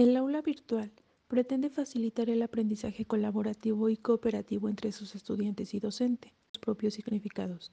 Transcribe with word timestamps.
El 0.00 0.16
aula 0.16 0.40
virtual 0.40 0.90
pretende 1.28 1.68
facilitar 1.68 2.30
el 2.30 2.40
aprendizaje 2.40 3.04
colaborativo 3.04 3.90
y 3.90 3.98
cooperativo 3.98 4.70
entre 4.70 4.92
sus 4.92 5.14
estudiantes 5.14 5.74
y 5.74 5.78
docentes, 5.78 6.32
propios 6.58 6.94
significados. 6.94 7.70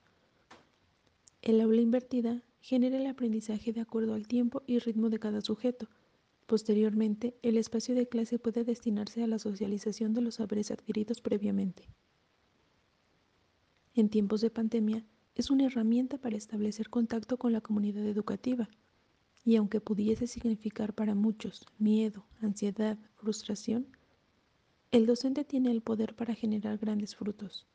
El 1.42 1.62
aula 1.62 1.80
invertida 1.80 2.44
genera 2.60 2.98
el 2.98 3.06
aprendizaje 3.06 3.72
de 3.72 3.80
acuerdo 3.80 4.14
al 4.14 4.28
tiempo 4.28 4.62
y 4.68 4.80
ritmo 4.80 5.10
de 5.10 5.20
cada 5.20 5.40
sujeto. 5.40 5.88
Posteriormente, 6.48 7.38
el 7.44 7.56
espacio 7.56 7.96
de 7.96 8.10
clase 8.10 8.40
puede 8.40 8.66
destinarse 8.66 9.24
a 9.24 9.28
la 9.28 9.40
socialización 9.40 10.14
de 10.14 10.20
los 10.20 10.36
saberes 10.36 10.70
adquiridos 10.70 11.22
previamente. 11.22 11.88
En 13.96 14.10
tiempos 14.10 14.42
de 14.42 14.50
pandemia, 14.50 15.06
es 15.34 15.50
una 15.50 15.68
herramienta 15.68 16.18
para 16.18 16.36
establecer 16.36 16.90
contacto 16.90 17.38
con 17.38 17.54
la 17.54 17.62
comunidad 17.62 18.06
educativa, 18.06 18.68
y 19.48 19.56
aunque 19.56 19.80
pudiese 19.80 20.28
significar 20.28 20.94
para 20.94 21.16
muchos 21.16 21.66
miedo, 21.80 22.26
ansiedad, 22.42 22.98
frustración, 23.16 23.88
el 24.92 25.06
docente 25.06 25.46
tiene 25.46 25.72
el 25.72 25.82
poder 25.82 26.16
para 26.16 26.36
generar 26.36 26.78
grandes 26.78 27.16
frutos. 27.16 27.66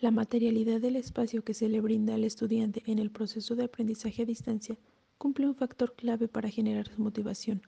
La 0.00 0.10
materialidad 0.10 0.80
del 0.80 0.96
espacio 0.96 1.44
que 1.44 1.54
se 1.54 1.68
le 1.68 1.80
brinda 1.80 2.16
al 2.16 2.24
estudiante 2.24 2.82
en 2.86 2.98
el 2.98 3.12
proceso 3.12 3.54
de 3.54 3.66
aprendizaje 3.66 4.22
a 4.22 4.26
distancia 4.26 4.76
cumple 5.16 5.46
un 5.46 5.54
factor 5.54 5.94
clave 5.94 6.26
para 6.26 6.50
generar 6.50 6.88
su 6.88 7.00
motivación, 7.00 7.62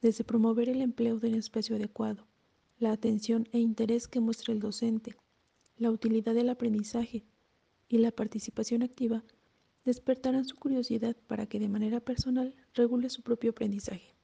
desde 0.00 0.24
promover 0.24 0.68
el 0.68 0.80
empleo 0.80 1.20
de 1.20 1.28
un 1.28 1.34
espacio 1.36 1.76
adecuado, 1.76 2.26
la 2.80 2.90
atención 2.90 3.48
e 3.52 3.60
interés 3.60 4.08
que 4.08 4.18
muestra 4.18 4.52
el 4.52 4.58
docente, 4.58 5.14
la 5.76 5.92
utilidad 5.92 6.34
del 6.34 6.48
aprendizaje 6.48 7.22
y 7.88 7.98
la 7.98 8.10
participación 8.10 8.82
activa 8.82 9.22
despertarán 9.84 10.44
su 10.44 10.56
curiosidad 10.56 11.16
para 11.26 11.46
que 11.46 11.58
de 11.58 11.68
manera 11.68 12.00
personal 12.00 12.54
regule 12.74 13.10
su 13.10 13.22
propio 13.22 13.50
aprendizaje. 13.50 14.14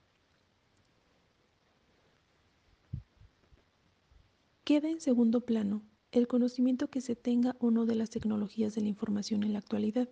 Queda 4.65 4.91
en 4.91 5.01
segundo 5.01 5.41
plano 5.41 5.83
el 6.13 6.29
conocimiento 6.29 6.89
que 6.89 7.01
se 7.01 7.17
tenga 7.17 7.57
o 7.59 7.71
no 7.71 7.87
de 7.87 7.95
las 7.95 8.11
tecnologías 8.11 8.75
de 8.75 8.83
la 8.83 8.89
información 8.89 9.43
en 9.43 9.53
la 9.53 9.59
actualidad. 9.59 10.09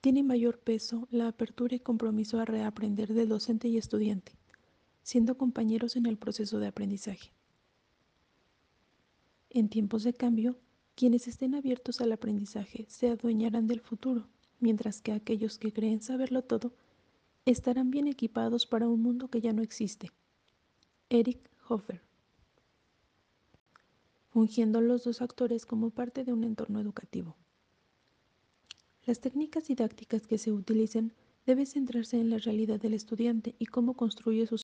Tiene 0.00 0.22
mayor 0.22 0.58
peso 0.58 1.08
la 1.10 1.28
apertura 1.28 1.74
y 1.74 1.80
compromiso 1.80 2.38
a 2.38 2.44
reaprender 2.44 3.12
del 3.12 3.28
docente 3.28 3.68
y 3.68 3.76
estudiante, 3.76 4.32
siendo 5.02 5.36
compañeros 5.36 5.96
en 5.96 6.06
el 6.06 6.16
proceso 6.16 6.60
de 6.60 6.68
aprendizaje. 6.68 7.32
En 9.50 9.68
tiempos 9.68 10.04
de 10.04 10.14
cambio, 10.14 10.58
quienes 10.94 11.26
estén 11.26 11.54
abiertos 11.54 12.00
al 12.00 12.12
aprendizaje 12.12 12.86
se 12.88 13.08
adueñarán 13.08 13.66
del 13.66 13.80
futuro 13.80 14.28
mientras 14.60 15.00
que 15.00 15.12
aquellos 15.12 15.58
que 15.58 15.72
creen 15.72 16.02
saberlo 16.02 16.42
todo 16.42 16.72
estarán 17.44 17.90
bien 17.90 18.06
equipados 18.08 18.66
para 18.66 18.88
un 18.88 19.02
mundo 19.02 19.28
que 19.28 19.40
ya 19.40 19.52
no 19.52 19.62
existe. 19.62 20.10
Eric 21.08 21.38
Hoffer. 21.68 22.02
Fungiendo 24.30 24.80
los 24.80 25.04
dos 25.04 25.22
actores 25.22 25.64
como 25.64 25.90
parte 25.90 26.24
de 26.24 26.32
un 26.32 26.44
entorno 26.44 26.80
educativo. 26.80 27.36
Las 29.06 29.20
técnicas 29.20 29.68
didácticas 29.68 30.26
que 30.26 30.36
se 30.36 30.52
utilicen 30.52 31.12
deben 31.46 31.66
centrarse 31.66 32.20
en 32.20 32.28
la 32.28 32.36
realidad 32.36 32.78
del 32.78 32.92
estudiante 32.92 33.54
y 33.58 33.66
cómo 33.66 33.94
construye 33.94 34.46
sus 34.46 34.62